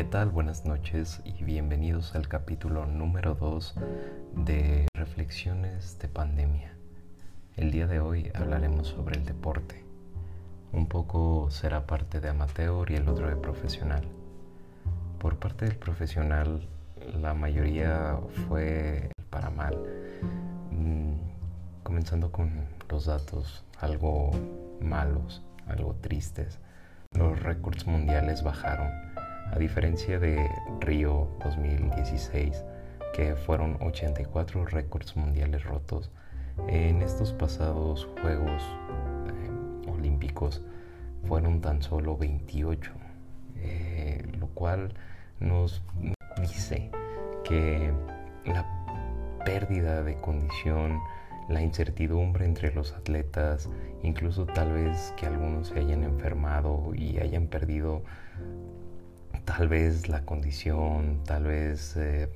[0.00, 0.30] ¿Qué tal?
[0.30, 3.74] Buenas noches y bienvenidos al capítulo número 2
[4.46, 6.72] de Reflexiones de Pandemia.
[7.58, 9.84] El día de hoy hablaremos sobre el deporte.
[10.72, 14.02] Un poco será parte de amateur y el otro de profesional.
[15.18, 16.66] Por parte del profesional,
[17.20, 19.76] la mayoría fue para mal.
[20.70, 21.12] Mm,
[21.82, 24.30] comenzando con los datos algo
[24.80, 26.58] malos, algo tristes.
[27.12, 28.88] Los récords mundiales bajaron
[29.50, 30.48] a diferencia de
[30.80, 32.64] Río 2016,
[33.14, 36.10] que fueron 84 récords mundiales rotos,
[36.68, 38.62] en estos pasados Juegos
[39.26, 40.62] eh, Olímpicos
[41.24, 42.92] fueron tan solo 28,
[43.56, 44.92] eh, lo cual
[45.38, 45.82] nos
[46.40, 46.90] dice
[47.44, 47.92] que
[48.44, 48.66] la
[49.44, 51.00] pérdida de condición,
[51.48, 53.68] la incertidumbre entre los atletas,
[54.02, 58.02] incluso tal vez que algunos se hayan enfermado y hayan perdido
[59.56, 62.28] tal vez la condición, tal vez eh,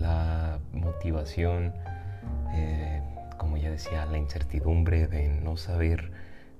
[0.00, 1.72] la motivación,
[2.52, 3.02] eh,
[3.38, 6.10] como ya decía, la incertidumbre de no saber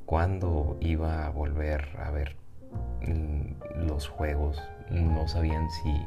[0.07, 2.37] cuándo iba a volver a ver
[3.77, 4.63] los juegos.
[4.91, 6.07] No sabían si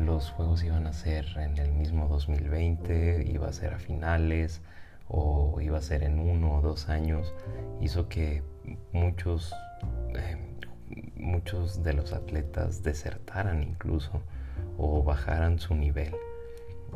[0.00, 4.60] los juegos iban a ser en el mismo 2020, iba a ser a finales
[5.08, 7.34] o iba a ser en uno o dos años.
[7.80, 8.44] Hizo que
[8.92, 9.52] muchos
[10.14, 10.47] eh,
[11.18, 14.22] muchos de los atletas desertaran incluso
[14.76, 16.14] o bajaran su nivel.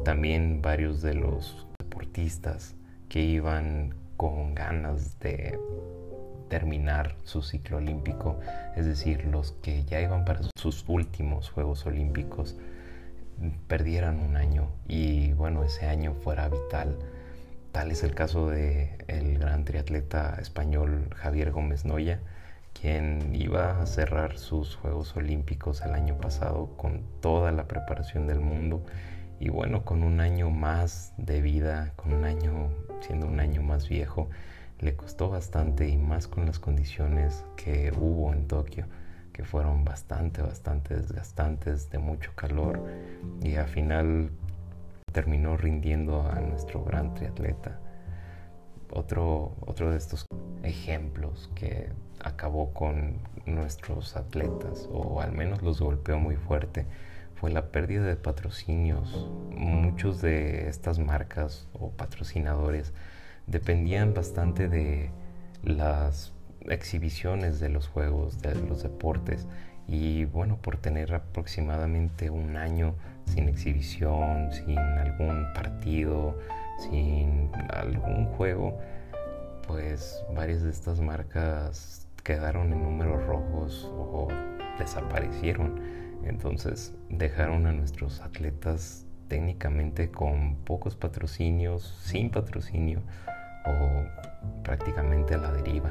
[0.05, 2.75] También varios de los deportistas
[3.09, 5.59] que iban con ganas de
[6.49, 8.39] terminar su ciclo olímpico,
[8.77, 12.57] es decir, los que ya iban para sus últimos Juegos Olímpicos,
[13.69, 16.99] perdieran un año y bueno, ese año fuera vital.
[17.73, 22.21] Tal es el caso de el gran triatleta español Javier Gómez Noya,
[22.73, 28.41] quien iba a cerrar sus Juegos Olímpicos el año pasado con toda la preparación del
[28.41, 28.85] mundo
[29.41, 33.89] y bueno, con un año más de vida, con un año siendo un año más
[33.89, 34.31] viejo,
[34.79, 38.87] le costó bastante y más con las condiciones que hubo en Tokio,
[39.33, 42.83] que fueron bastante, bastante desgastantes, de mucho calor
[43.43, 44.31] y al final
[45.13, 47.81] terminó rindiendo a nuestro gran triatleta.
[48.95, 50.27] Otro, otro de estos
[50.63, 51.89] ejemplos que
[52.21, 53.17] acabó con
[53.47, 56.87] nuestros atletas o al menos los golpeó muy fuerte
[57.35, 59.29] fue la pérdida de patrocinios.
[59.51, 62.93] Muchos de estas marcas o patrocinadores
[63.47, 65.11] dependían bastante de
[65.65, 66.33] las
[66.69, 69.49] exhibiciones de los juegos, de los deportes.
[69.89, 72.95] Y bueno, por tener aproximadamente un año
[73.27, 76.39] sin exhibición, sin algún partido,
[76.83, 78.79] sin algún juego,
[79.67, 84.29] pues varias de estas marcas quedaron en números rojos o
[84.79, 85.81] desaparecieron.
[86.25, 93.01] Entonces dejaron a nuestros atletas técnicamente con pocos patrocinios, sin patrocinio
[93.67, 95.91] o prácticamente a la deriva.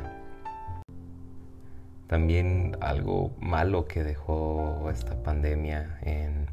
[2.07, 6.47] También algo malo que dejó esta pandemia en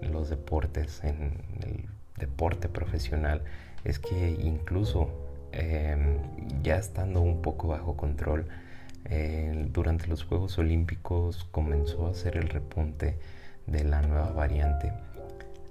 [0.00, 1.84] los deportes, en el
[2.16, 3.42] deporte profesional,
[3.86, 5.08] es que incluso
[5.58, 6.18] Em,
[6.62, 8.46] ya estando un poco bajo control,
[9.72, 13.18] durante los Juegos Olímpicos comenzó a hacer el repunte
[13.66, 14.92] de la nueva variante,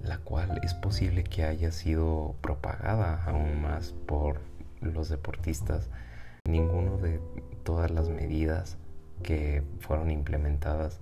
[0.02, 4.40] la cual es posible que haya sido propagada aún más por
[4.80, 5.88] los deportistas.
[6.48, 7.20] Ninguno de
[7.62, 8.78] todas las medidas
[9.22, 10.98] que fueron implementadas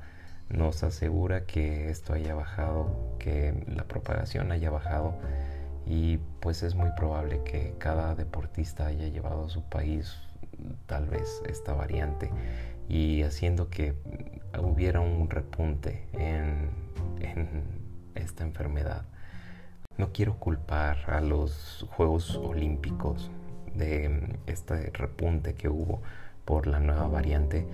[0.51, 5.15] nos asegura que esto haya bajado, que la propagación haya bajado
[5.87, 10.17] y pues es muy probable que cada deportista haya llevado a su país
[10.87, 12.31] tal vez esta variante
[12.89, 13.95] y haciendo que
[14.59, 16.71] hubiera un repunte en,
[18.15, 19.05] esta enfermedad.
[19.97, 23.31] No quiero culpar a los Juegos Olímpicos
[23.75, 26.03] de este repunte que hubo
[26.45, 27.66] por la nueva variante.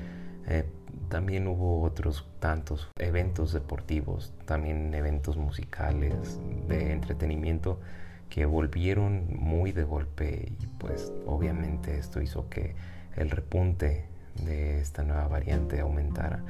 [0.46, 0.64] Eh,
[1.08, 6.38] también hubo otros tantos eventos deportivos, también eventos musicales,
[6.68, 7.80] de entretenimiento
[8.28, 12.76] que volvieron muy de golpe y pues obviamente esto hizo que
[13.16, 14.06] el repunte
[14.44, 16.42] de esta nueva variante aumentara.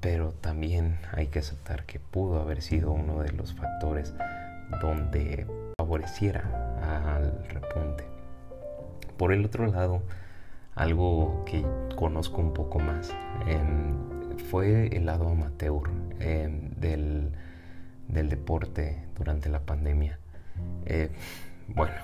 [0.00, 4.14] Pero también hay que aceptar que pudo haber sido uno de los factores
[4.82, 5.46] donde
[5.78, 6.42] favoreciera
[7.10, 8.04] al repunte.
[9.16, 10.02] Por el otro lado,
[10.76, 11.64] algo que
[11.96, 13.12] conozco un poco más
[14.50, 15.82] fue el lado amateur
[16.18, 17.32] del,
[18.08, 20.18] del deporte durante la pandemia.
[20.84, 21.10] Eh,
[21.68, 21.94] bueno,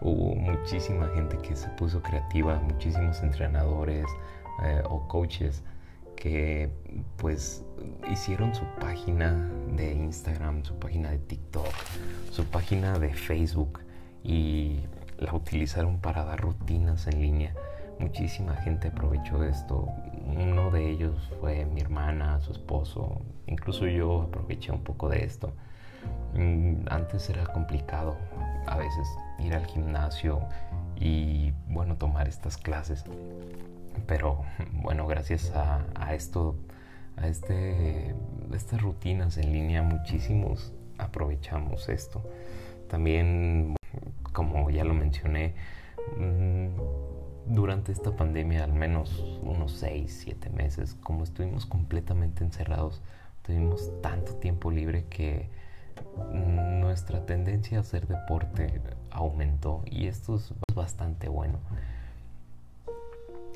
[0.00, 4.04] hubo muchísima gente que se puso creativa, muchísimos entrenadores
[4.64, 5.62] eh, o coaches
[6.16, 6.70] que
[7.16, 7.64] pues
[8.10, 9.32] hicieron su página
[9.76, 11.72] de Instagram, su página de TikTok,
[12.30, 13.80] su página de Facebook
[14.22, 14.80] y
[15.18, 17.54] la utilizaron para dar rutinas en línea.
[17.98, 19.88] Muchísima gente aprovechó esto.
[20.26, 23.20] Uno de ellos fue mi hermana, su esposo.
[23.46, 25.52] Incluso yo aproveché un poco de esto.
[26.34, 28.16] Mm, antes era complicado
[28.66, 29.06] a veces
[29.38, 30.40] ir al gimnasio
[30.96, 33.04] y bueno, tomar estas clases.
[34.06, 34.42] Pero
[34.72, 36.56] bueno, gracias a, esto,
[37.16, 38.14] a este,
[38.52, 42.22] estas rutinas en línea, muchísimos aprovechamos esto.
[42.88, 43.76] También,
[44.32, 45.54] como ya lo mencioné,
[46.16, 46.68] mm,
[47.46, 53.02] durante esta pandemia, al menos unos 6, 7 meses, como estuvimos completamente encerrados,
[53.42, 55.48] tuvimos tanto tiempo libre que
[56.32, 58.80] nuestra tendencia a hacer deporte
[59.10, 61.58] aumentó y esto es bastante bueno.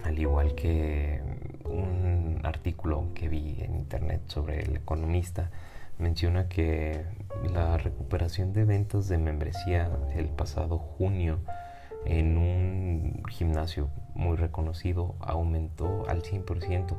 [0.04, 1.20] Al igual que
[1.64, 5.50] un artículo que vi en internet sobre el economista,
[5.98, 7.04] menciona que
[7.52, 11.40] la recuperación de ventas de membresía el pasado junio
[12.04, 16.96] en un gimnasio muy reconocido aumentó al 100%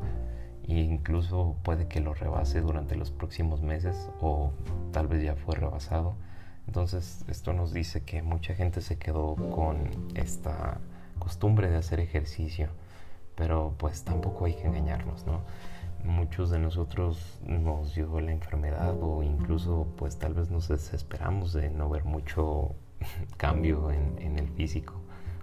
[0.67, 4.51] e incluso puede que lo rebase durante los próximos meses o
[4.91, 6.15] tal vez ya fue rebasado.
[6.67, 10.79] Entonces esto nos dice que mucha gente se quedó con esta
[11.17, 12.69] costumbre de hacer ejercicio,
[13.35, 15.41] pero pues tampoco hay que engañarnos, ¿no?
[16.03, 21.69] Muchos de nosotros nos dio la enfermedad o incluso pues tal vez nos desesperamos de
[21.69, 22.75] no ver mucho
[23.37, 24.93] cambio en, el físico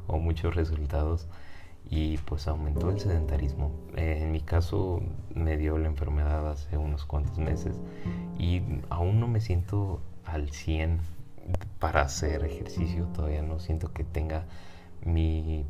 [0.06, 1.26] o muchos resultados
[1.88, 3.72] y pues aumentó el sedentarismo.
[3.96, 5.02] Eh, en mi caso
[5.34, 7.80] me dio la enfermedad hace unos cuantos meses
[8.38, 11.00] y aún no me siento al 100
[11.78, 14.44] para hacer ejercicio, todavía no siento que tenga
[15.04, 15.64] mi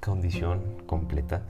[0.00, 1.42] condición completa.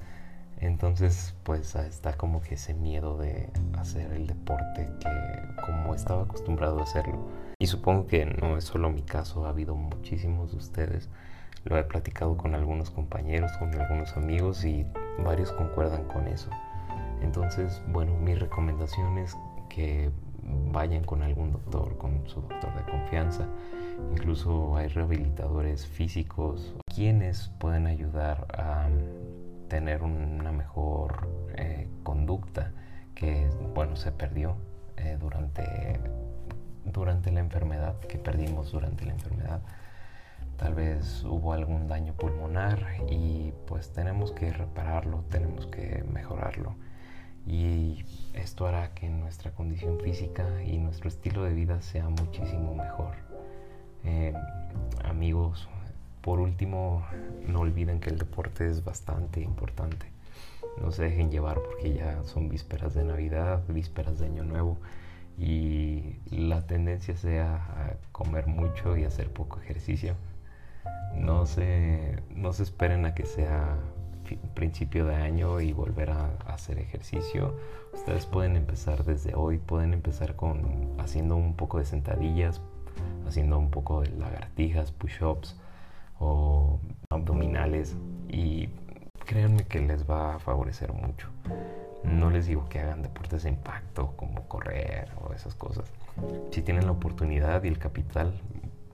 [0.62, 6.80] Entonces, pues está como que ese miedo de hacer el deporte que como estaba acostumbrado
[6.80, 7.18] a hacerlo.
[7.58, 11.08] Y supongo que no es solo mi caso, ha habido muchísimos de ustedes
[11.64, 14.84] lo he platicado con algunos compañeros, con algunos amigos y
[15.24, 16.50] varios concuerdan con eso.
[17.20, 19.36] Entonces, bueno, mi recomendación es
[19.68, 20.10] que
[20.72, 23.46] vayan con algún doctor, con su doctor de confianza.
[24.10, 28.88] Incluso hay rehabilitadores físicos quienes pueden ayudar a
[29.72, 32.72] tener una mejor eh, conducta
[33.14, 34.58] que, bueno, se perdió
[34.98, 35.98] eh, durante,
[36.84, 39.62] durante la enfermedad, que perdimos durante la enfermedad
[40.58, 46.76] tal vez hubo algún daño pulmonar y pues tenemos que repararlo, tenemos que mejorarlo.
[47.46, 48.04] Y
[48.34, 53.01] esto hará que nuestra condición física y nuestro estilo de vida sea muchísimo mejor.
[56.22, 57.06] Por último,
[57.46, 60.06] no olviden que el deporte es bastante importante.
[60.80, 64.78] No se dejen llevar porque ya son vísperas de Navidad, vísperas de Año Nuevo
[65.38, 70.16] y la tendencia sea a comer mucho y hacer poco ejercicio
[71.14, 73.76] no se, no se esperen a que sea
[74.54, 77.54] principio de año y volver a, hacer ejercicio.
[77.92, 82.60] Ustedes pueden empezar desde hoy, pueden empezar con haciendo un poco de sentadillas,
[83.26, 85.56] haciendo un poco de lagartijas, push-ups
[86.22, 86.78] o
[87.10, 87.96] abdominales
[88.28, 88.68] y
[89.26, 91.28] créanme que les va a favorecer mucho.
[92.04, 95.90] No les digo que hagan deportes de impacto como correr o esas cosas.
[96.50, 98.40] Si tienen la oportunidad y el capital,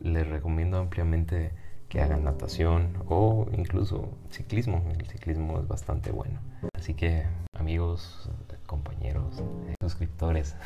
[0.00, 1.52] les recomiendo ampliamente
[1.88, 4.82] que hagan natación o incluso ciclismo.
[4.98, 6.40] El ciclismo es bastante bueno.
[6.74, 8.30] Así que amigos,
[8.66, 9.42] compañeros,
[9.80, 10.56] suscriptores,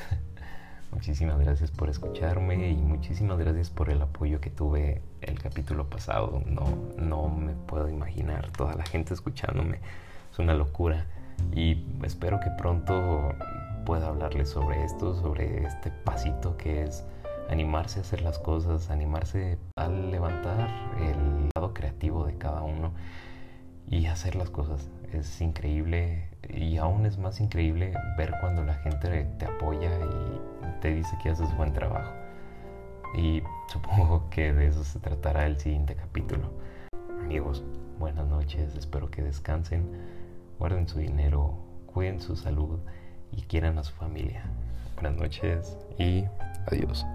[0.92, 6.42] muchísimas gracias por escucharme y muchísimas gracias por el apoyo que tuve el capítulo pasado.
[6.46, 6.64] No,
[6.96, 9.78] no me puedo imaginar toda la gente escuchándome.
[10.30, 11.06] Es una locura.
[11.54, 13.34] Y espero que pronto
[13.84, 17.04] pueda hablarles sobre esto, sobre este pasito que es
[17.50, 22.92] animarse a hacer las cosas, animarse a levantar el lado creativo de cada uno
[23.88, 24.88] y hacer las cosas.
[25.12, 30.94] Es increíble y aún es más increíble ver cuando la gente te apoya y te
[30.94, 32.21] dice que haces buen trabajo.
[33.14, 36.50] Y supongo que de eso se tratará el siguiente capítulo.
[37.20, 37.62] Amigos,
[37.98, 39.86] buenas noches, espero que descansen,
[40.58, 41.54] guarden su dinero,
[41.86, 42.78] cuiden su salud
[43.30, 44.44] y quieran a su familia.
[44.94, 46.24] Buenas noches y
[46.66, 47.06] adiós.